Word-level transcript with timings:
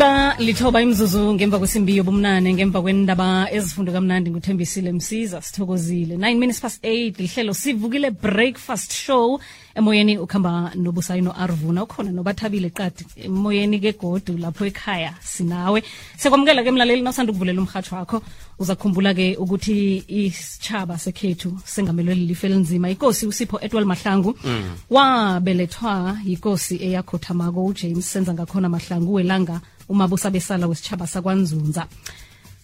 iba 0.00 0.34
lithoba 0.38 0.80
imzuzu 0.80 1.34
ngemva 1.34 1.58
kwesimbi 1.58 1.96
yobumnane 1.96 2.48
ngemva 2.54 2.82
kwendaba 2.82 3.28
ezifundo 3.52 3.92
kamnandi 3.92 4.30
nguthembisile 4.30 4.92
msiza. 4.92 5.42
Sithokozile. 5.42 6.16
9 6.16 6.34
minutes 6.34 6.60
past 6.60 6.84
8 6.84 7.18
lihlelo 7.18 7.54
sivukile 7.54 8.10
breakfast 8.10 8.92
show 8.92 9.40
emoyeni 9.80 10.18
ukuhamba 10.18 10.72
nobusayino 10.74 11.32
arvuna 11.32 11.82
ukhona 11.84 12.10
nobathabile 12.12 12.70
qadi. 12.70 13.04
Emoyeni 13.16 13.80
ke 13.80 13.92
godu 13.92 14.36
lapho 14.38 14.64
ekhaya 14.64 15.14
sinawe. 15.20 15.82
Sekwamukela 16.16 16.62
ke 16.62 16.70
mlaleli 16.70 17.02
nawusanda 17.02 17.32
ukuvulela 17.32 17.60
umhatsho 17.60 17.96
wakho 17.96 18.22
uzakhumbula 18.58 19.14
ke 19.14 19.36
ukuthi 19.36 20.04
isitshaba 20.08 20.98
sekhethu 20.98 21.56
sengamelwe 21.64 22.14
lilife 22.14 22.46
elinzima. 22.46 22.90
Ikosi 22.90 23.26
usipho 23.26 23.58
etwal 23.60 23.84
mahlangu 23.84 24.36
mm. 24.44 24.76
wabelethwa 24.90 26.18
yikosi 26.24 26.76
eyakhothamako. 26.76 27.64
Ujames 27.64 28.12
senza 28.12 28.34
ngakhona 28.34 28.68
mahlangu 28.68 29.14
welanga 29.14 29.60
umabusa 29.88 30.30
besala 30.30 30.66
wesitshaba 30.66 31.06
sakwanzunza. 31.06 31.86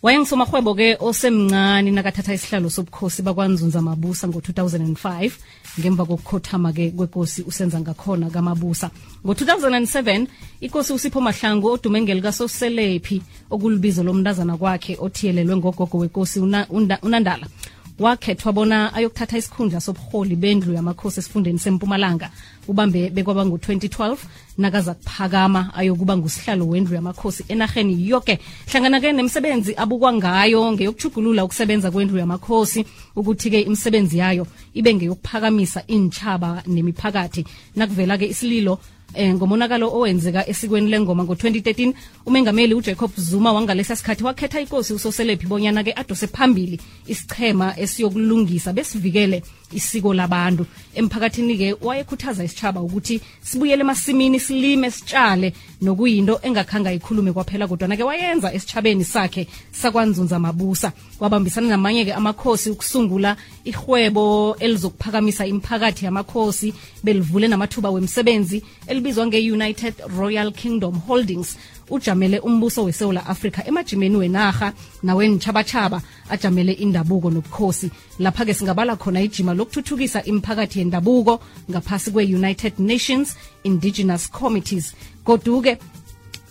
Wayengisomahwebo 0.03 0.75
ke 0.75 0.97
osemncane 1.01 1.91
nakathatha 1.91 2.35
isihlalo 2.35 2.71
sobukhosi 2.71 3.23
bakwanzunza 3.23 3.83
mabusa 3.83 4.29
ngo-2005 4.29 5.33
ngemva 5.81 6.05
kokukhothama 6.05 6.73
ke 6.73 6.91
kwekosi 6.91 7.43
usenza 7.43 7.81
ngakhona 7.81 8.31
kamabusa. 8.31 8.91
Ngo-2007 9.25 10.27
ikosi 10.61 10.93
usipho 10.93 11.21
mahlangu 11.21 11.67
odume 11.67 12.03
ngelikasoselephi 12.03 13.23
okulubizo 13.51 14.03
lomntazana 14.03 14.57
kwakhe 14.57 14.97
othiyelelwe 15.01 15.57
ngogogo 15.57 15.99
wekosi 15.99 16.41
unandala. 16.41 16.99
una 17.03 17.76
wakhethwa 17.99 18.53
bona 18.53 18.95
ayokuthatha 18.95 19.39
isikhundla 19.39 19.81
sobuholi 19.81 20.37
bendlu 20.37 20.75
yamakhosi 20.75 21.21
esifundeni 21.21 21.59
sempumalanga. 21.59 22.31
Ubambe 22.69 23.11
bekwaba 23.11 23.47
ngo-2012 23.47 24.17
nakaza 24.59 24.95
kuphakama 24.95 25.75
ayokuba 25.75 26.17
ngusihlalo 26.17 26.69
wendlu 26.69 26.95
yamakhosi 26.95 27.45
enarheni 27.49 28.09
yoke. 28.09 28.39
Hlangana-ke 28.67 29.13
nemisebenzi 29.13 29.75
abukwa 29.77 30.13
ngayo 30.13 30.73
ngeyokuchugulula 30.73 31.45
ukusebenza 31.45 31.91
kwendlu 31.91 32.19
yamakhosi 32.19 32.85
ukuthi-ke 33.17 33.61
imisebenzi 33.61 34.19
yayo 34.19 34.47
ibe 34.75 34.95
ngeyokuphakamisa 34.95 35.87
intshaba 35.87 36.63
nemiphakathi. 36.67 37.47
Nakuvela-ke 37.77 38.27
isililo 38.27 38.79
eh 39.15 39.35
ngomonakalo 39.35 39.89
owenzeka 39.89 40.49
esikweni 40.49 40.91
lengoma 40.91 41.25
ngo-2013 41.25 41.95
umengameli 42.27 42.75
ujacob 42.75 43.11
zuma 43.17 43.53
wangalesa 43.53 43.97
sikhathi 43.97 44.25
wakhetha 44.25 44.61
ikosi 44.61 44.93
usoselephi 44.93 45.47
bonyana-ke 45.47 45.93
adose 45.97 46.27
phambili 46.27 46.81
isichema 47.07 47.79
esiyokulungisa 47.79 48.73
besivikele 48.73 49.43
isiko 49.73 50.15
labantu. 50.15 50.67
Emphakathini-ke 50.95 51.77
wayekhuthaza 51.81 52.45
isitshaba 52.45 52.81
ukuthi 52.81 53.21
sibuyele 53.43 53.81
emasimini 53.81 54.41
silime 54.41 54.91
sitshale 54.91 55.53
nokuyinto 55.83 56.41
engakhanga 56.43 56.93
ikhulume 56.93 57.33
kwaphela 57.33 57.67
kodwana-ke 57.69 58.03
wayenza 58.03 58.53
esitshabeni 58.53 59.05
sakhe 59.05 59.47
sakwanzunza 59.73 60.39
mabusa. 60.39 60.93
Wabambisana 61.21 61.69
namanye-ke 61.69 62.13
amakhosi 62.13 62.71
ukusungula 62.71 63.37
ihwebo 63.65 64.57
elizokuphakamisa 64.61 65.47
imiphakathi 65.47 66.05
yamakhosi 66.05 66.75
belivule 67.05 67.49
namathuba 67.49 67.91
wemsebenzi 67.91 68.63
elibizwa 68.97 69.27
nge-united 69.27 69.95
royal 70.19 70.53
kingdom 70.53 70.99
holdings 70.99 71.57
ujamele 71.91 72.39
umbuso 72.39 72.85
wesewula 72.85 73.27
afrika 73.27 73.67
emajimeni 73.67 74.17
wenarha 74.17 74.73
nawentjhabatjhaba 75.03 76.03
ajamele 76.31 76.73
indabuko 76.73 77.31
nobukhosi. 77.31 77.91
Lapha-ke 78.19 78.55
singabala 78.55 78.97
khona 78.97 79.21
ijima 79.21 79.55
lokuthuthukisa 79.55 80.25
imiphakathi 80.25 80.79
yendabuko 80.79 81.41
ngaphasi 81.71 82.11
kwe-united 82.11 82.73
nations 82.79 83.37
indigenous 83.65 84.31
committees. 84.31 84.95
Koduke 85.25 85.79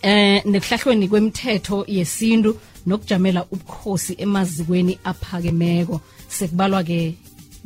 eh 0.01 0.45
nekuhlahlweni 0.45 1.07
kwemithetho 1.07 1.85
yesintu 1.87 2.59
nokujamela 2.85 3.45
ubukhosi 3.51 4.15
emazikweni 4.17 4.99
aphakemeko. 5.03 6.01
Sekubalwa-ke 6.27 7.15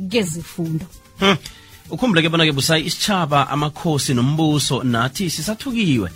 kezifundo. 0.09 0.85
Hmm. 1.19 1.37
Ukhumbule 1.91 2.21
ke 2.21 2.29
bona-ke 2.29 2.51
busayi 2.51 2.85
isitshaba 2.85 3.49
amakhosi 3.49 4.13
nombuso 4.13 4.83
nathi 4.83 5.29
sisathukiwe 5.29 6.09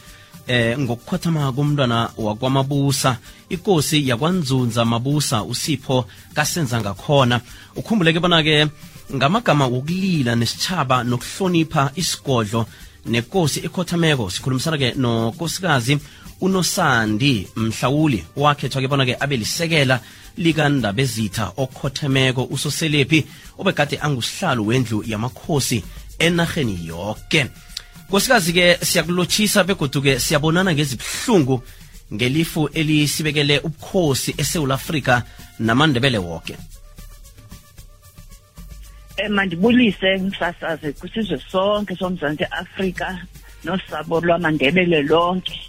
eh 0.47 0.78
ngokukhothama 0.79 1.51
komntwana 1.51 2.09
wakwamabusa. 2.17 3.17
Ikosi 3.50 4.07
yakwanzunza 4.09 4.85
mabusa 4.85 5.44
usipho 5.44 6.06
kasenza 6.34 6.81
ngakhona. 6.81 7.41
Ukhumbuleke 7.75 8.19
bona-ke 8.19 8.67
ngamagama 9.16 9.67
wokulila 9.67 10.35
nesitshaba 10.35 11.03
nokuhlonipha 11.03 11.91
isigodlo 11.95 12.66
nekosi 13.06 13.59
ekhothameko 13.66 14.30
sikhulumisana-ke 14.30 14.94
nokosikazi 14.97 15.97
unosandi 16.41 17.47
mhlawuli 17.56 18.24
wakhethwa-ke 18.36 18.88
bona-ke 18.88 19.18
abe 19.19 19.38
lisekela 19.38 20.00
likandabezitha 20.38 21.52
okhothemeko 21.58 22.44
usoselephi 22.44 23.25
obegade 23.58 24.00
angusihlalo 24.02 24.66
wendlu 24.66 25.03
yamakhosi 25.08 25.84
enarheni 26.19 26.88
yoke. 26.88 27.47
Nkosikazi-ke 28.09 28.78
siyakulotshisa 28.86 29.64
begodu-ke 29.64 30.20
siyabonana 30.20 30.74
ngezibuhlungu 30.74 31.64
ngelifu 32.14 32.68
elisibekele 32.68 33.59
ubukhosi 33.59 34.35
esewula 34.38 34.75
afrika 34.75 35.24
namandebele 35.59 36.18
woke. 36.18 36.58
Mandibulise 39.29 40.19
ngisasaze 40.19 40.91
kwisizwe 40.91 41.40
sonke 41.51 41.96
somzantsi 41.96 42.44
afrika 42.44 43.18
nosabo 43.63 44.22
lwamandebele 44.22 45.01
lonke. 45.01 45.59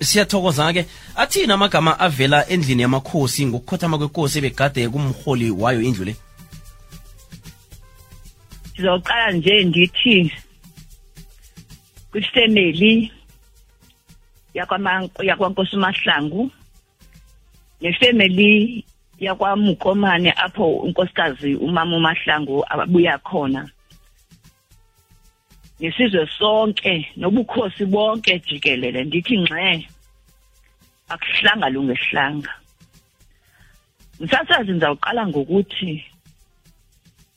Siyathokoza-ke 0.00 0.86
athini 1.16 1.52
amagama 1.52 2.00
avela 2.00 2.48
endlini 2.48 2.82
yamakhosi 2.82 3.46
ngokukhothama 3.46 3.98
kwekosi 3.98 4.38
ebegade 4.38 4.88
kumrholi 4.88 5.50
wayo 5.50 5.82
indlu 5.82 6.04
le? 6.04 6.16
Sizoqala 8.76 9.32
nje 9.32 9.64
ndithi 9.64 10.32
kwifemeli 12.10 13.12
yakwankosi 15.22 15.76
mahlangu 15.76 16.50
nefemeli 17.80 18.84
yakwamukomane 19.20 20.32
apho 20.36 20.66
unkosikazi 20.76 21.54
umama 21.54 21.96
umahlangu 21.96 22.64
abuya 22.68 23.18
khona. 23.18 23.70
Nesizwe 25.80 26.26
sonke 26.38 27.08
nobukhosi 27.16 27.84
bonke 27.84 28.38
jikelele 28.38 29.04
ndithi 29.04 29.38
ngxe 29.38 29.88
akuhlanga 31.08 31.68
lungesihlanga 31.68 32.52
msasazi 34.20 34.70
ndizawuqala 34.70 35.26
ngokuthi 35.26 36.04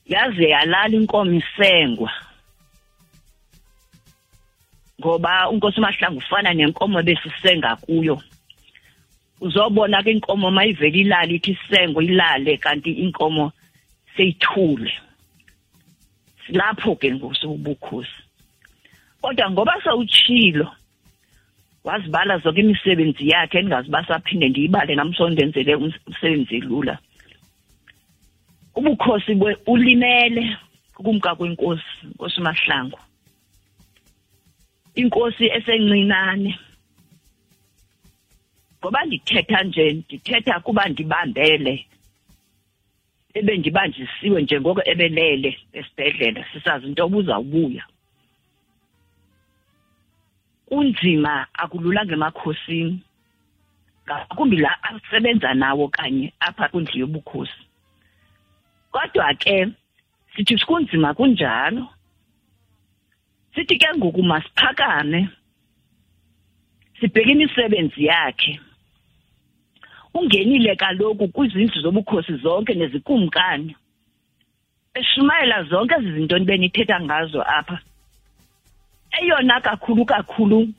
yaze 0.05 0.49
yalala 0.49 0.95
inkomo 0.97 1.33
isengwa. 1.33 2.11
Ngoba 4.99 5.49
unkosi 5.49 5.79
mahlangu 5.81 6.17
ufana 6.17 6.53
nenkomo 6.53 7.01
besisenga 7.03 7.75
kuyo. 7.75 8.21
Uzobona 9.41 10.03
ke 10.03 10.11
inkomo 10.11 10.51
mayivela 10.51 10.97
ilale 10.97 11.35
ithi 11.35 11.51
isengo 11.51 12.01
ilale 12.01 12.57
kanti 12.57 12.91
inkomo 12.91 13.51
seyithule. 14.15 14.93
Lapho 16.49 16.95
ke 16.95 17.11
ngusubukhosi 17.13 18.21
kodwa 19.21 19.51
ngoba 19.51 19.81
sawutshilo 19.83 20.67
wazibala 21.83 22.37
zonke 22.37 22.59
imisebenzi 22.61 23.29
yakhe 23.29 23.57
endingaziba 23.57 24.05
saphinde 24.05 24.49
ndiyibale 24.49 24.95
namhlanje 24.95 25.33
ndenzele 25.33 25.75
umsebenzi 25.75 26.59
lula 26.59 26.97
ubukhosi 28.75 29.31
ulimele 29.67 30.57
kumka 30.93 31.35
kwenkosi 31.35 31.83
nkosi 32.15 32.41
mahlangu 32.41 32.99
inkosi 34.95 35.45
esencinane. 35.45 36.59
Ngoba 38.81 39.05
ndithetha 39.05 39.63
nje 39.63 39.93
ndithetha 39.93 40.59
kuba 40.59 40.89
ndibambele. 40.89 41.85
Ebendibanjisiwe 43.33 44.41
njengoko 44.41 44.81
ebelele 44.91 45.57
esibhedlela 45.73 46.45
sisazi 46.53 46.85
into 46.87 47.05
obuzawubuya. 47.05 47.83
Kunzima 50.67 51.47
akululanga 51.53 52.13
emakhosini. 52.13 52.99
Ngakumbi 54.05 54.57
la 54.57 54.83
asebenza 54.83 55.53
nawo 55.53 55.87
kanye 55.87 56.33
apha 56.39 56.69
kwindlu 56.69 56.99
yobukhosi. 56.99 57.61
Kodwa 58.91 59.33
ke 59.33 59.67
sithi 60.35 60.65
kunzima 60.65 61.13
kunjalo. 61.13 61.87
Sithi 63.55 63.77
ke 63.77 63.87
ngoku 63.95 64.23
masiphakame 64.23 65.29
sibheke 66.99 67.31
imisebenzi 67.31 68.05
yakhe. 68.05 68.59
Ungenile 70.13 70.75
kaloku 70.75 71.27
kwizindlu 71.27 71.81
zobukhosi 71.81 72.35
zonke 72.35 72.73
nezikumkani. 72.73 73.75
Eshumayela 74.93 75.63
zonke 75.63 75.95
ezi 75.95 76.11
zinto 76.11 76.39
benithetha 76.39 76.99
ngazo 77.01 77.41
apha. 77.41 77.79
Eyona 79.11 79.61
kakhulu 79.61 80.05
kakhulu 80.05 80.69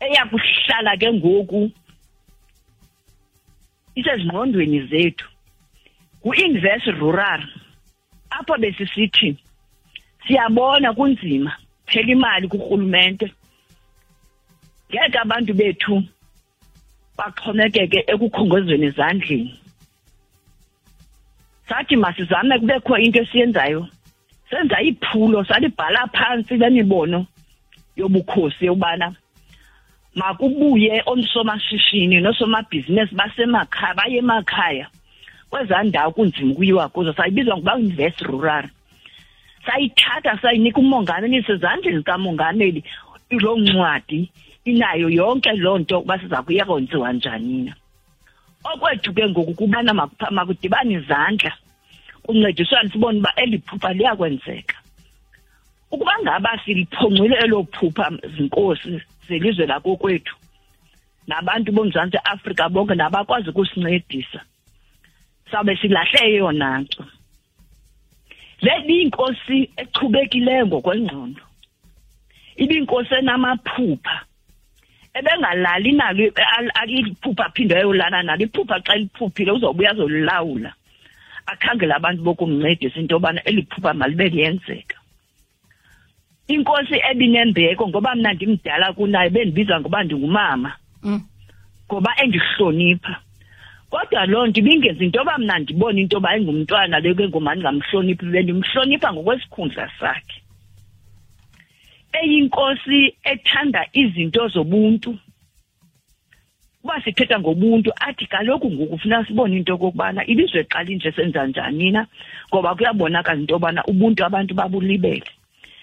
eyakuhlala 0.00 0.96
ke 0.96 1.12
ngoku 1.12 1.70
isezingqondweni 3.94 4.80
zethu 4.90 5.26
ku-invest 6.22 6.86
rural. 6.86 7.42
Apho 8.30 8.58
besisithi 8.58 9.36
siyabona 10.26 10.92
kunzima 10.92 11.52
phela 11.86 12.12
imali 12.12 12.48
kurhulumente. 12.48 13.32
Ngeke 14.90 15.18
abantu 15.18 15.54
bethu 15.54 16.02
baxhomekeke 17.18 18.04
ekukhongozweni 18.12 18.86
ezandleni. 18.86 19.60
Sathi 21.68 21.96
masizame 21.96 22.58
kubekho 22.58 22.98
into 22.98 23.20
esiyenzayo. 23.22 23.88
Senza 24.50 24.80
iphulo 24.80 25.44
salibhala 25.44 26.06
phantsi 26.06 26.56
lemibono 26.56 27.26
yobukhosi 27.96 28.68
ubana 28.70 29.14
makubuye 30.14 31.02
omsomashishini 31.06 32.20
nosomabhizinesi 32.20 33.14
basemakhaya 33.14 33.94
baye 33.94 34.18
emakhaya 34.18 34.86
kwezaa 35.50 35.82
ndawo 35.82 36.10
kunzima 36.10 36.52
ukuyiwa 36.52 36.88
kuzo. 36.88 37.12
Sayibizwa 37.12 37.56
ngoba 37.56 37.78
invest 37.78 38.20
rural. 38.20 38.68
Sayithatha 39.66 40.38
sayinika 40.42 40.78
umongameli 40.78 41.42
sezandleni 41.42 41.98
zikamongameli 41.98 42.84
loo 43.30 43.58
ncwadi 43.58 44.30
inayo 44.70 45.08
yonke 45.18 45.52
loo 45.52 45.78
nto 45.78 46.00
uba 46.00 46.18
siza 46.20 46.42
kuya 46.42 46.64
kwenziwa 46.64 47.12
njanina 47.12 47.72
okwethu 48.72 49.14
ke 49.14 49.28
ngoku 49.28 49.54
kubana 49.54 49.92
makudibane 50.30 50.94
izandla 50.98 51.52
kuncediswane 52.22 52.90
sibone 52.90 53.18
uba 53.18 53.32
eli 53.36 53.58
phupha 53.58 53.92
liyakwenzeka. 53.92 54.76
Ukuba 55.90 56.12
ngaba 56.22 56.58
siliphongcile 56.64 57.36
elo 57.44 57.62
phupha 57.64 58.10
zinkosi 58.36 59.00
zelizwe 59.28 59.66
lakokwethu 59.66 60.34
nabantu 61.26 61.72
bomzantsi 61.72 62.18
afrika 62.24 62.68
bonke 62.68 62.94
nabakwazi 62.94 63.50
ukusincedisa 63.50 64.40
sabe 65.50 65.76
silahle 65.76 66.20
eyona 66.24 66.78
nto. 66.78 67.04
Le 68.60 68.72
biyinkosi 68.86 69.70
echubekileyo 69.76 70.66
ngokwengqondo 70.66 71.42
ibinkosi 72.56 73.14
enamaphupha. 73.14 74.16
Ebengalali 75.18 75.92
nalo 75.92 76.24
aliphupha 76.74 77.46
aphinde 77.46 77.74
ayolala 77.76 78.22
nalo. 78.22 78.44
Iphupha 78.44 78.80
xa 78.86 78.96
liphuphile 78.96 79.52
uzobuya 79.52 79.90
azolilawula. 79.90 80.72
Akhangele 81.46 81.94
abantu 81.94 82.22
bokumncedisa 82.22 83.00
into 83.00 83.14
yobana 83.14 83.40
eli 83.44 83.62
phupha 83.62 83.94
malibe 83.94 84.28
liyenzeka. 84.28 84.96
Inkosi 86.48 86.96
ebinembeko 87.10 87.88
ngoba 87.88 88.14
mna 88.14 88.32
ndimdala 88.32 88.92
kunayo 88.92 89.30
bendibiza 89.30 89.80
ngoba 89.80 90.04
ndingumama. 90.04 90.72
Mm. 91.02 91.20
ngoba 91.86 92.10
endihlonipha. 92.22 93.16
Kodwa 93.90 94.26
loo 94.26 94.46
nto 94.46 94.60
ibingenzi 94.60 95.04
into 95.04 95.18
yoba 95.18 95.38
mna 95.38 95.58
ndibone 95.58 96.00
into 96.00 96.16
yoba 96.16 96.36
ingumntwana 96.36 97.00
le 97.00 97.14
kengoma 97.14 97.54
ndingamhloniphi 97.54 98.26
bendimhlonipha 98.26 99.12
ngokwesikhundla 99.12 99.90
sakhe. 100.00 100.42
Eyinkosi 102.22 103.16
ethanda 103.24 103.86
izinto 103.92 104.48
zobuntu. 104.48 105.18
Uba 106.84 107.02
sithetha 107.02 107.40
ngobuntu 107.40 107.90
athi 108.00 108.26
kaloku 108.26 108.70
ngoku 108.70 108.98
funeka 108.98 109.26
sibone 109.26 109.56
into 109.56 109.72
yokokubana 109.72 110.24
ilizwe 110.26 110.64
xa 110.64 110.82
linje 110.82 111.12
senza 111.12 111.46
njani 111.46 111.90
na? 111.90 112.06
Ngoba 112.48 112.74
kuyabonakala 112.74 113.40
into 113.40 113.54
yobana 113.54 113.82
ubuntu 113.84 114.24
abantu 114.24 114.54
babulibele. 114.54 115.30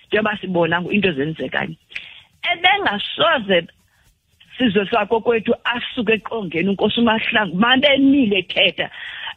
Njengoba 0.08 0.38
sibona 0.38 0.84
into 0.92 1.10
ezenzekayo. 1.10 1.76
Ebengasoze 2.52 3.68
sizwe 4.58 4.88
sakho 4.88 5.20
kwethu 5.20 5.54
asuke 5.64 6.14
eqongeni 6.14 6.70
unkosi 6.70 7.00
umahlangu 7.00 7.56
mabenile 7.56 8.38
ethetha. 8.40 8.90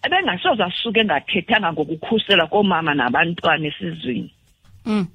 Ebengasoze 0.04 0.62
asuke 0.62 1.00
engathethanga 1.00 1.72
ngokukhusela 1.72 2.46
komama 2.46 2.94
nabantwana 2.94 3.66
esizweni. 3.66 4.30
Mm. 4.86 5.06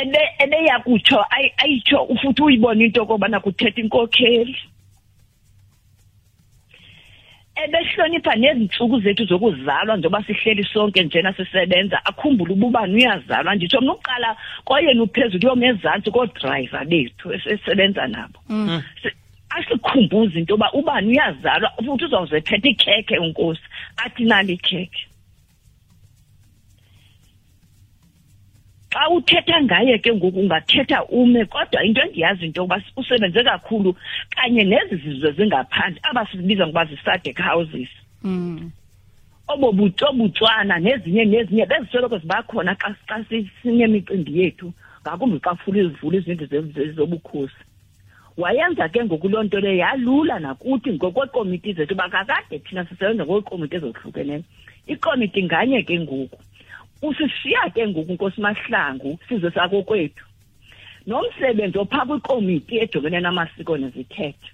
Ebe 0.00 0.18
ebeyakutsho 0.38 1.24
ayitsho 1.62 2.06
futhi 2.20 2.42
uyibona 2.42 2.84
into 2.84 3.00
yokobana 3.00 3.40
kuthetha 3.40 3.80
inkokheli. 3.80 4.56
Ebehlonipha 7.64 8.34
nezintsuku 8.36 9.00
zethu 9.00 9.24
zokuzalwa 9.24 9.96
njengoba 9.96 10.22
sihleli 10.22 10.64
sonke 10.64 11.02
njena 11.02 11.32
sisebenza 11.32 12.04
akhumbule 12.04 12.52
ububani 12.52 12.94
uyazalwa 12.94 13.54
nditsho 13.54 13.80
mna 13.80 13.92
uqala 13.92 14.36
koyena 14.64 15.02
uphezulu 15.02 15.48
yomezantsi 15.48 16.10
koodrayiva 16.10 16.84
bethu 16.84 17.32
esisebenza 17.32 18.06
nabo. 18.06 18.38
Mm. 18.48 18.82
asikhumbuze 19.50 20.38
into 20.38 20.54
yoba 20.54 20.72
ubani 20.72 21.08
uyazalwa 21.12 21.70
futhi 21.84 22.04
uzawuze 22.04 22.40
phetha 22.40 22.68
ikhekhe 22.68 23.18
unkosi. 23.18 23.62
Athi 23.96 24.24
nali 24.24 24.52
ikhekhe. 24.52 25.07
Xa 28.92 29.08
uthetha 29.10 29.62
ngaye 29.62 29.98
ke 29.98 30.12
ngoku 30.14 30.40
ungathetha 30.40 31.04
ume 31.04 31.44
kodwa 31.44 31.84
into 31.84 32.00
endiyazi 32.00 32.46
into 32.46 32.60
yokuba 32.60 32.82
usebenze 32.96 33.44
kakhulu 33.44 33.96
kanye 34.30 34.64
nezi 34.64 34.96
zizwe 34.96 35.32
zingaphandle 35.32 36.00
aba 36.02 36.26
sibiza 36.26 36.66
ngoba 36.66 36.84
zi-sadec 36.84 37.38
houses. 37.38 37.88
Mm. 38.22 38.70
obobutswana 39.48 40.78
nezinye 40.78 41.24
nezinye 41.24 41.66
bezisoloko 41.66 42.18
zibakhona 42.18 42.74
xa 42.74 43.24
sinemicimbi 43.62 44.38
yethu 44.38 44.72
ngakumbi 45.02 45.38
xa 45.40 45.54
kufuna 45.54 45.78
izivula 45.78 46.18
izindlu 46.18 46.92
zobukhosi 46.96 47.62
wayenza 48.38 48.88
ke 48.88 49.04
ngoku 49.04 49.28
loo 49.28 49.42
nto 49.42 49.60
leyo 49.60 49.76
yalula 49.76 50.38
nakuthi 50.38 50.92
ngokweekomiti 50.92 51.72
zethu 51.72 51.94
bakakade 51.94 52.58
thina 52.58 52.84
sisebenza 52.84 53.24
ngokweekomiti 53.24 53.76
ezohlukeneyo. 53.76 54.42
Ikomiti 54.86 55.42
nganye 55.42 55.82
ke 55.82 56.00
ngoku 56.00 56.38
usishiya 57.02 57.70
ke 57.74 57.88
ngoku 57.88 58.12
nkosi 58.12 58.40
mahlangu 58.40 59.18
sizwe 59.28 59.50
sakokwethu. 59.50 60.24
Nomsebenzi 61.06 61.78
ophaa 61.78 62.06
kwikomiti 62.06 62.78
ejongene 62.78 63.20
namasiko 63.20 63.78
nezithethe 63.78 64.50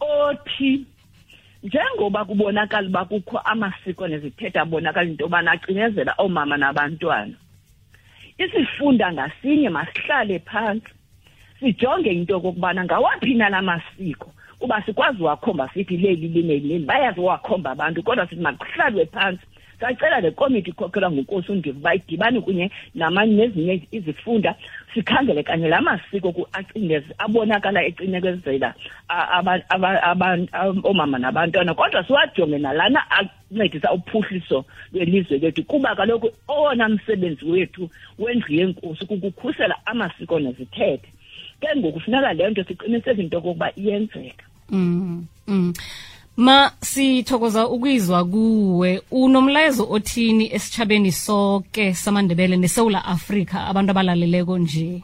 othi 0.00 0.86
njengoba 1.62 2.24
kubonakala 2.24 2.88
uba 2.88 3.04
kukho 3.04 3.38
amasiko 3.38 4.08
nezithethe 4.08 4.58
abonakala 4.58 5.08
into 5.08 5.24
yobana 5.24 5.52
acinezela 5.52 6.14
oomama 6.18 6.56
nabantwana 6.56 7.36
isifunda 8.38 9.12
ngasinye 9.12 9.68
masihlale 9.68 10.38
phantsi 10.38 10.92
sijonge 11.60 12.10
into 12.12 12.32
yokokubana 12.32 12.84
ngawaphi 12.84 13.34
na 13.34 13.48
la 13.48 13.62
masiko 13.62 14.32
kuba 14.58 14.82
sikwazi 14.82 15.22
uwakhomba 15.22 15.68
sithi 15.68 15.96
leli 15.96 16.28
lineli 16.28 16.68
leli 16.68 16.84
bayazi 16.84 17.20
uwakhomba 17.20 17.70
abantu 17.70 18.02
kodwa 18.02 18.26
sithi 18.28 18.42
makuhlalwe 18.42 19.06
phantsi 19.06 19.46
sacela 19.80 20.20
le 20.20 20.30
komiti 20.30 20.70
ikhokelwa 20.70 21.10
ngunkosi 21.10 21.52
undiva 21.52 21.78
uba 21.78 21.94
idibane 21.94 22.40
kunye 22.40 22.70
namanye 22.94 23.32
nezinye 23.34 23.82
izifunda 23.92 24.54
sikhangele 24.94 25.42
kanye 25.42 25.68
la 25.68 25.80
masiko 25.80 26.32
ku- 26.32 26.48
abonakala 27.18 27.84
ecinekezela 27.84 28.74
oomama 30.84 31.18
nabantwana. 31.18 31.74
Kodwa 31.74 32.04
siwajonge 32.04 32.58
nalana 32.58 33.00
ancedisa 33.10 33.92
uphuhliso 33.92 34.64
lwelizwe 34.92 35.38
lethu 35.38 35.62
kuba 35.64 35.94
kaloku 35.96 36.30
owona 36.48 36.88
msebenzi 36.88 37.44
wethu 37.44 37.90
wendlu 38.18 38.54
yenkosi 38.54 39.06
kukukhusela 39.06 39.76
amasiko 39.86 40.40
nezithethe. 40.40 41.08
Ke 41.60 41.76
ngoku 41.76 42.00
funeka 42.00 42.32
le 42.32 42.50
nto 42.50 42.64
siqiniseke 42.64 43.22
into 43.22 43.36
yokokuba 43.36 43.72
iyenzeka. 43.76 44.44
Mm. 44.70 45.26
Ma 46.46 46.70
sithokoza 46.80 47.68
ukuyizwa 47.68 48.24
kuwe. 48.24 49.02
Unomlayezo 49.10 49.86
othini 49.90 50.44
esitshabeni 50.54 51.12
sonke 51.12 51.94
samandebele 51.94 52.56
nesewula 52.56 53.04
Afrika 53.04 53.66
abantu 53.66 53.90
abalaleleko 53.90 54.58
nje? 54.58 55.02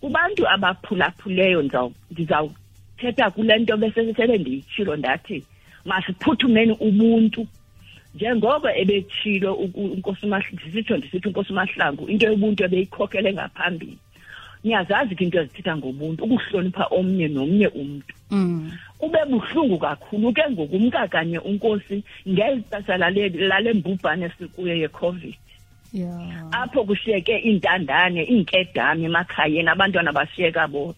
Kubantu 0.00 0.42
abaphulaphuleyo 0.48 1.62
ndizaw- 1.62 1.92
ndizawuthetha 2.10 3.30
kule 3.30 3.58
nto 3.58 3.76
besesele 3.76 4.38
ndiyitshilo 4.38 4.96
ndathi 4.96 5.44
masiphuthumeni 5.84 6.72
ubuntu. 6.80 7.46
Njengoko 8.14 8.68
ebetshilo 8.70 9.68
ndisitsho 10.52 10.96
ndisithi 10.96 11.28
unkosi 11.28 11.52
mahlangu 11.52 12.08
into 12.08 12.26
yobuntu 12.26 12.64
ebeyikhokele 12.64 13.32
ngaphambili 13.32 13.98
niyazazi 14.64 15.14
ke 15.14 15.24
into 15.24 15.38
ezithetha 15.40 15.76
ngobuntu 15.76 16.24
ukuhlonipha 16.24 16.84
omnye 16.90 17.28
nomnye 17.28 17.68
umntu 17.68 18.14
Mm. 18.32 18.70
kube 18.98 19.18
buhlungu 19.28 19.78
kakhulu 19.78 20.32
ke 20.32 20.42
ngokumka 20.50 21.08
kanye 21.08 21.38
unkosi 21.38 22.02
ngeli 22.28 22.64
xesha 22.70 22.96
lale 22.96 23.72
mbubhane 23.72 24.30
sikuyo 24.38 24.74
ye-covid 24.74 25.34
Yeah. 25.92 26.48
apho 26.50 26.84
kushiyeke 26.84 27.36
iintandane 27.38 28.24
iinkedame 28.24 29.04
emakhayeni 29.04 29.68
abantwana 29.68 30.12
bashiyeka 30.12 30.64
bodwa 30.68 30.96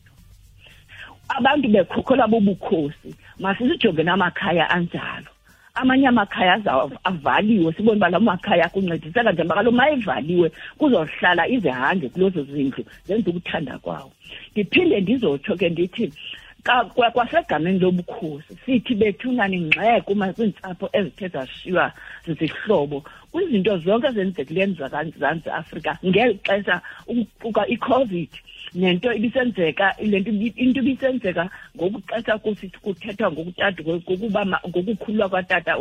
abantu 1.28 1.68
bekhokhelwa 1.68 2.28
bobukhosi 2.30 3.10
masisijonge 3.42 4.02
namakhaya 4.06 4.70
anjalo 4.70 5.33
amanye 5.74 6.06
amakhaya 6.08 6.54
aza- 6.54 6.90
avaliwe 7.04 7.72
sibone 7.72 7.96
uba 7.96 8.08
la 8.10 8.20
makhaya 8.20 8.68
kuncediseka 8.68 9.32
njengoba 9.32 9.54
kalo 9.54 9.70
ma 9.72 9.90
evaliwe 9.90 10.50
kuzohlala 10.78 11.48
izihange 11.48 12.08
kulezo 12.08 12.42
zindlu 12.44 12.84
zenza 13.06 13.30
ukuthanda 13.30 13.78
kwawo. 13.78 14.12
Ndiphinde 14.52 15.00
ndizotsho 15.00 15.56
ke 15.56 15.68
ndithi 15.68 16.04
ka- 16.08 16.12
kwa- 16.12 16.43
kwasegameni 16.64 17.78
lobukhosi 17.78 18.56
sithi 18.64 18.94
bethunani 18.94 19.58
ngxeke 19.60 20.12
uma 20.12 20.32
kwiintsapho 20.32 20.88
ezithe 20.92 21.28
zashiywa 21.28 21.92
zizihlobo 22.26 23.04
kwizinto 23.32 23.78
zonke 23.84 24.06
ezenzekileyo 24.08 24.66
emzantsi 24.66 25.50
afrika 25.50 25.98
ngeli 26.06 26.38
xesha 26.46 26.80
ukuquka 27.06 27.62
i-covid 27.74 28.30
nento 28.74 29.12
ibisenzeka 29.12 29.94
le 30.00 30.20
nto 30.20 30.30
into 30.62 30.80
ibisenzeka 30.80 31.50
ngokuxesha 31.76 32.38
kusithi 32.38 32.78
kuthethwa 32.84 33.32
ngokutata 33.32 33.82
ngokuba 33.82 34.40
ngokukhululwa 34.68 35.28
kwatata 35.28 35.72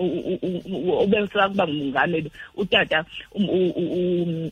obesakuba 1.04 1.68
ngumongameli 1.68 2.30
utata 2.62 3.06
um- 3.36 4.52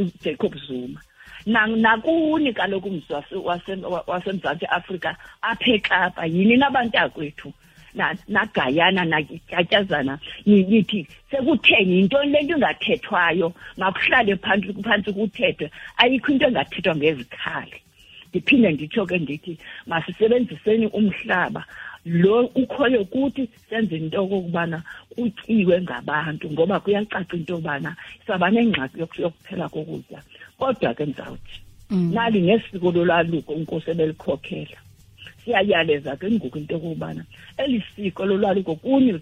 ujacob 0.00 0.54
zuma 0.66 1.00
nakuni 1.46 2.52
kaloku 2.52 2.88
umzi 2.88 3.12
wase- 3.12 3.36
wase- 3.36 3.86
wa- 3.86 4.04
wasemzantsi 4.06 4.66
afrika 4.66 5.16
apha 5.42 5.70
ekapa 5.70 6.26
yini 6.26 6.56
nabantakwethu 6.56 7.52
na- 7.94 8.16
nagayana 8.28 9.04
natyatyazana 9.04 10.18
ni- 10.46 10.62
nithi 10.64 11.06
sekutheni 11.30 11.92
yintoni 11.96 12.30
le 12.32 12.42
nto 12.42 12.56
ingathethwayo? 12.56 13.52
Makuhlale 13.78 14.36
phantsi 14.36 15.12
kuthethwe. 15.12 15.70
Ayikho 15.96 16.32
into 16.32 16.46
engathethwa 16.46 16.96
ngezikhali. 16.96 17.78
Ndiphinde 18.28 18.72
nditsho 18.72 19.06
ke 19.06 19.18
ndithi 19.18 19.58
masisebenziseni 19.86 20.86
umhlaba. 20.92 21.64
Lo 22.06 22.46
ukhoyo 22.54 23.04
kuthi 23.04 23.48
senze 23.70 23.96
into 23.96 24.22
okokubana 24.22 24.82
kutyiwe 25.14 25.82
ngabantu 25.82 26.50
ngoba 26.50 26.80
kuyacaca 26.80 27.34
into 27.36 27.52
yobana 27.58 27.96
saba 28.26 28.50
nengxaki 28.50 29.00
yoku- 29.00 29.22
yokuphela 29.22 29.68
kokutya. 29.68 30.22
Kodwa 30.58 30.94
ke 30.94 31.04
ndizawuthi 31.06 31.56
nali 31.90 32.40
nesiko 32.40 32.90
lolwaluko 32.92 33.52
unkosi 33.52 33.90
ebelikhokhela 33.90 34.78
siyayaleza 35.46 36.16
ke 36.16 36.30
ngoku 36.30 36.58
into 36.58 36.74
yokokubana 36.74 37.22
eli 37.56 37.82
siko 37.96 38.26
lolwaluko 38.26 38.74
kunye 38.74 39.20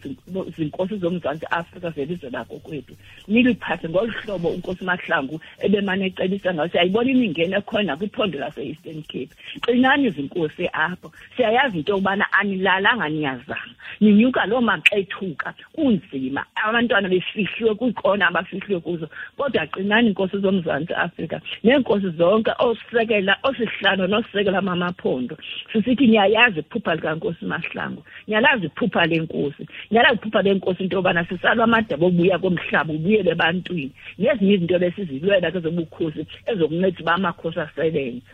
zinkosi 0.57 0.97
zomzantsi 0.97 1.47
afrika 1.51 1.91
zelizwe 1.91 2.31
lakokwethu 2.31 2.97
niliphathe 3.29 3.89
ngolu 3.89 4.13
hlobo 4.13 4.49
unkosi 4.49 4.85
mahlangu 4.85 5.41
ebemane 5.59 6.07
ecebisa 6.07 6.55
ngayo. 6.55 6.69
Siyayibona 6.69 7.11
imingeni 7.11 7.55
ekhona 7.55 7.85
nakwiphondo 7.85 8.39
lase-eastern 8.39 9.03
cape. 9.03 9.33
Qinani 9.63 10.11
zinkosi 10.11 10.69
apho. 10.73 11.13
Siyayazi 11.37 11.79
into 11.79 11.93
yokubana 11.93 12.33
anilalanga 12.33 13.09
niyazama. 13.09 13.75
Ninyuka 14.01 14.47
loo 14.47 14.61
maxethuka 14.61 15.55
kunzima. 15.73 16.45
Abantwana 16.55 17.09
befihliwe 17.09 17.75
kwiikona 17.75 18.29
abafihliwe 18.29 18.81
kuzo. 18.81 19.09
Kodwa 19.37 19.67
qinani 19.67 20.09
iinkosi 20.09 20.39
zomzantsi 20.39 20.95
afrika 20.95 21.41
neenkosi 21.65 22.11
zonke 22.11 22.51
osekela 22.59 23.37
osihlalo 23.43 24.07
nosekela 24.07 24.63
mamaphondo 24.63 25.37
sisithi 25.73 26.07
niyayazi 26.15 26.59
iphupha 26.61 26.95
likankosi 26.95 27.45
mahlangu. 27.45 28.03
Niyalazi 28.29 28.67
iphupha 28.67 29.07
lenkosi. 29.07 29.67
Niyalazi 29.91 30.15
iphupha 30.17 30.43
lenkosi 30.43 30.83
into 30.83 30.97
yobana 30.97 31.25
sisalwa 31.29 31.65
amadaba 31.65 32.07
obuya 32.07 32.39
komhlaba 32.39 32.93
ubuyele 32.93 33.31
ebantwini. 33.31 33.91
Nezinye 34.19 34.55
izinto 34.55 34.79
besizilwela 34.79 35.51
ke 35.51 35.61
zobukhosi 35.61 36.27
ezokunceda 36.47 37.01
uba 37.03 37.15
amakhosi 37.15 37.61
asebenze. 37.61 38.31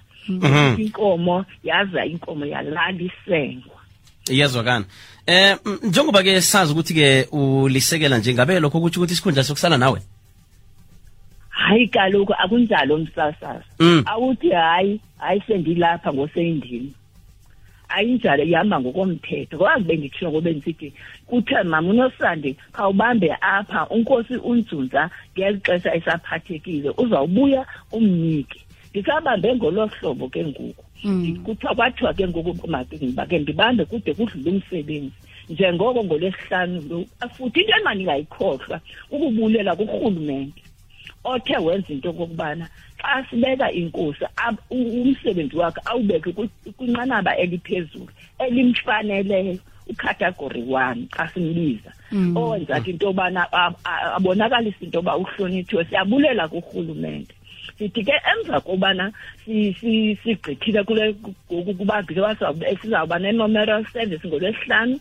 Inkomo 0.78 1.44
yaza 1.64 2.04
inkomo 2.04 2.44
yalala 2.46 2.92
isengwa. 2.92 3.80
Iyazwakana 4.30 4.84
eh 5.26 5.56
m- 5.66 5.78
njengoba 5.82 6.22
ke 6.22 6.40
sazi 6.40 6.72
ukuthi 6.72 6.94
ke 6.94 7.28
ulisekela 7.32 8.18
nje 8.18 8.34
ngabe 8.34 8.60
lokho 8.60 8.80
kutsho 8.80 9.00
ukuthi 9.00 9.12
isikhundla 9.12 9.42
sokusala 9.44 9.78
nawe? 9.78 10.00
Hayi 11.49 11.88
kaloku 11.88 12.34
akunjalo 12.34 12.99
msasazi 12.99 13.64
Mm. 13.78 14.02
awuthi 14.06 14.50
hayi 14.50 15.00
hayi 15.18 15.42
sendilapha 15.46 16.12
ngoseyindini 16.12 16.92
ayinjalo 17.90 18.42
ihamba 18.44 18.80
ngokomthetho. 18.80 19.59
Kwazi 19.59 19.85
benditshilo 19.85 20.30
ngoba 20.30 20.50
ndisithi 20.50 20.92
kuthiwa 21.26 21.64
mam 21.64 21.88
unosandi 21.88 22.56
khawubambe 22.73 23.37
apha 23.40 23.87
unkosi 23.90 24.37
unzunza 24.37 25.11
ngeli 25.37 25.61
xesha 25.61 25.94
esaphathekile 25.94 26.90
uzawubuya 27.02 27.66
umnike. 27.92 28.61
Ndisabambe 28.90 29.54
ngolo 29.54 29.87
hlobo 29.87 30.28
ke 30.28 30.44
ngoku. 30.44 30.85
Kuthiwa 31.44 31.75
kwathiwa 31.75 32.14
ke 32.14 32.28
ngoku 32.28 32.68
makingiba 32.68 33.26
ke 33.26 33.38
ndibambe 33.38 33.85
kude 33.85 34.14
kudlule 34.14 34.50
umsebenzi. 34.50 35.12
Njengoko 35.50 36.04
ngolwesihlanu 36.04 36.80
lo 36.88 37.04
futhi 37.35 37.61
into 37.61 37.73
endimandingayikhohlwa 37.73 38.80
ukubulela 39.11 39.76
kurhulumente. 39.76 40.62
Othe 41.25 41.56
wenza 41.59 41.92
into 41.92 42.11
okokubana 42.11 42.68
xa 43.00 43.25
sibeka 43.30 43.73
inkosi 43.73 44.25
umsebenzi 44.71 45.57
wakhe 45.57 45.80
awubeke 45.85 46.33
kwinqanaba 46.76 47.37
eliphezulu 47.37 48.09
elimfaneleyo 48.38 49.59
ucategory 49.90 50.62
one 50.69 51.09
xa 51.11 51.28
simbiza. 51.35 51.90
Owenza 52.37 52.80
ke 52.80 52.90
into 52.90 53.07
yobana 53.07 53.47
a- 53.52 53.75
a- 53.85 54.14
abonakalisa 54.16 54.83
into 54.85 54.99
yoba 54.99 55.16
uhlonithiwe. 55.16 55.85
Siyabulela 55.85 56.49
kurhulumente. 56.49 57.35
Sithi 57.78 58.04
ke 58.04 58.12
emva 58.33 58.61
kobana 58.61 59.12
si- 59.45 59.73
si- 59.80 60.16
sigqithile 60.23 60.85
kule 60.85 61.12
kubambile 61.49 62.21
sizawuba 62.80 63.19
ne-memorial 63.19 63.85
service 63.92 64.26
ngolwesihlanu 64.26 64.99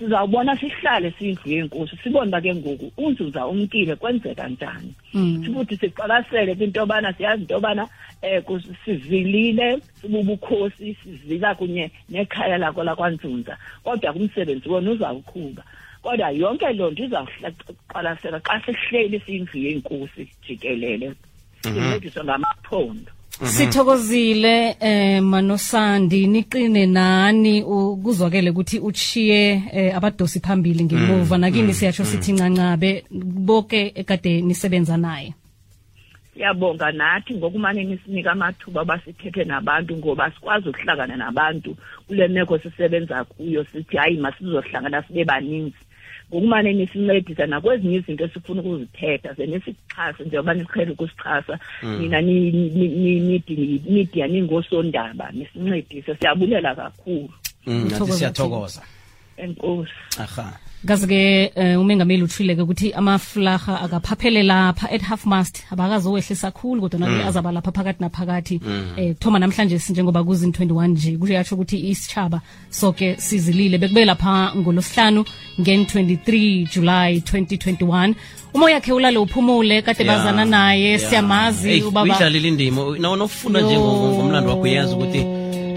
sizawubona 0.00 0.56
sihlale 0.56 1.10
siyindlu 1.18 1.52
yenkosi 1.52 1.96
sibone 2.02 2.28
uba 2.28 2.40
ke 2.40 2.54
ngoku 2.54 2.92
unzuza 2.96 3.46
umkile 3.46 3.96
kwenzeka 3.96 4.48
njani? 4.48 4.94
Futhi 5.12 5.76
siqwalasele 5.76 6.54
ke 6.54 6.64
into 6.64 6.80
yobana 6.80 7.12
siyazi 7.12 7.42
into 7.42 7.54
yobana 7.54 7.88
um 8.22 8.60
sivilile 8.84 9.78
sibubukhosi 10.00 10.96
sivila 11.02 11.54
kunye 11.54 11.90
nekhaya 12.08 12.58
lakho 12.58 12.84
lakwanzunza 12.84 13.58
kodwa 13.84 14.12
kumsebenzi 14.12 14.68
wona 14.68 14.90
uzawuqhuba. 14.90 15.62
Kodwa 16.02 16.30
yonke 16.30 16.72
loo 16.72 16.90
nto 16.90 17.04
izawuqwalasela 17.04 18.40
xa 18.40 18.60
sihleli 18.64 19.20
siyindlu 19.20 19.60
yenkosi 19.60 20.28
jikelele. 20.48 21.12
Sincediswa 21.62 22.24
ngamaphondo. 22.24 23.12
Sithokozile 23.44 24.76
eh 24.80 25.22
manosandi 25.22 26.26
niqine 26.26 26.86
nani? 26.86 27.62
Ukuzwakele 27.62 28.50
ukuthi 28.50 28.78
uchiye 28.78 29.62
eh, 29.72 29.96
abadosi 29.96 30.40
phambili 30.40 30.84
ngemuva. 30.84 31.38
Nakini 31.38 31.74
siyatsho 31.74 32.04
sithi 32.04 32.32
ncancabe 32.32 33.04
bonke 33.10 33.92
ekade 33.94 34.40
nisebenza 34.40 34.96
naye. 34.96 35.34
Siyabonga 36.34 36.92
nathi 36.92 37.34
ngokumane 37.34 37.84
nisinika 37.84 38.32
amathuba 38.32 38.84
basithethe 38.84 39.44
nabantu 39.44 39.96
ngoba 39.96 40.30
sikwazi 40.30 40.68
ukuhlangana 40.68 41.16
nabantu 41.16 41.76
kule 42.06 42.28
meko 42.28 42.58
sisebenza 42.58 43.24
kuyo 43.24 43.64
sithi 43.64 43.96
hayi 43.96 44.16
masizohlangana 44.16 45.02
sibe 45.02 45.24
baninzi 45.24 45.76
ngokumane 46.30 46.72
nisincedisa 46.72 47.46
nakwezinye 47.46 47.96
izinto 47.96 48.24
esifuna 48.24 48.60
ukuzithetha 48.62 49.34
ze 49.34 49.46
nisixhase 49.46 50.24
njengoba 50.24 50.54
niqhele 50.54 50.90
ukusixhasa 50.92 51.58
nina 51.98 52.20
ni- 52.20 52.50
ni- 52.50 52.70
ni- 52.70 53.42
ni- 53.48 53.82
media 53.90 54.26
ningosondaba 54.26 55.30
nisincedise 55.32 56.14
siyabulela 56.14 56.74
kakhulu. 56.74 57.30
Mm, 57.66 57.88
nathi 57.90 58.12
siyathokoza. 58.12 58.82
enkosi. 59.36 59.92
Aha. 60.18 60.58
Kazi-ke 60.86 61.52
um 61.56 61.80
umengameli 61.82 62.22
utshileke 62.22 62.62
ukuthi 62.62 62.92
amaflarha 62.92 63.80
akaphaphele 63.80 64.42
lapha 64.42 64.90
at 64.90 65.02
half 65.02 65.26
mast. 65.26 65.62
Abakazowehlisa 65.70 66.50
khulu 66.50 66.80
kodwa 66.82 67.00
nabe 67.00 67.24
azaba 67.24 67.52
lapha 67.52 67.72
phakathi 67.72 68.00
naphakathi. 68.00 68.60
Um 68.64 69.14
kuthoma 69.14 69.38
namhlanje 69.38 69.80
njengoba 69.90 70.24
kuzin 70.24 70.50
21 70.50 70.88
nje 70.88 71.16
kuyatsho 71.18 71.54
ukuthi 71.54 71.78
isitshaba 71.90 72.40
soke 72.70 73.16
sizilile. 73.16 73.78
Bekube 73.78 74.04
lapha 74.04 74.52
ngolosihlanu 74.56 75.24
ngen-23 75.60 76.68
july 76.72 77.18
2021 77.18 78.14
umoya 78.54 78.80
khe 78.80 78.92
ulale 78.92 79.18
uphumule 79.18 79.82
kade 79.82 80.04
yeah. 80.04 80.16
bazana 80.16 80.44
naye 80.44 80.82
yeah. 80.82 81.00
siyamazi 81.00 81.68
Hey, 81.68 81.82
ubaba. 81.82 82.02
uyidlalile 82.02 82.48
indima. 82.48 82.82
Nawona 82.98 83.16
nokufunda 83.16 83.60
nje 83.60 83.74
Yo. 83.74 83.80
ngo- 83.80 84.14
ngomlando 84.14 84.50
wakho 84.50 84.62
uyazi 84.62 84.94
ukuthi 84.94 85.24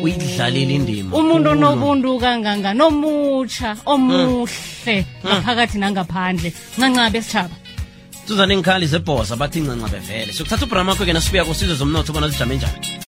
uyidlalile 0.03 0.73
indima. 0.75 1.15
Umuntu 1.17 1.49
onobuntu 1.55 2.19
kanganga 2.19 2.71
nomutsha 2.79 3.69
omuhle 3.85 4.95
ngaphakathi 5.25 5.77
nangaphandle. 5.79 6.49
Ncancabe 6.77 7.21
sitshaba 7.21 7.55
suzane 8.27 8.57
ngikhali 8.57 8.87
zebhosa 8.87 9.35
bathi 9.35 9.59
ncancabe 9.61 9.99
vele. 10.07 10.31
Siyokuthatha 10.33 10.65
ubhramakho 10.65 11.05
ke 11.05 11.13
nasibuya 11.13 11.45
kusizwe 11.45 11.75
zomnotho 11.75 12.13
bona 12.13 12.27
zijame 12.27 12.55
njani 12.55 12.93